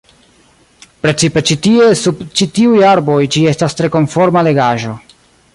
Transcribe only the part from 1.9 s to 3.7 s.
sub ĉi tiuj arboj ĝi